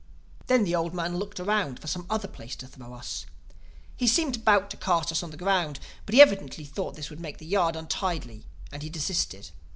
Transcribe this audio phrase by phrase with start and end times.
[0.47, 3.27] "Then the old man looked around for some other place to throw us.
[3.95, 5.79] He seemed about to cast us upon the ground.
[6.07, 9.51] But he evidently thought that this would make the yard untidy and he desisted.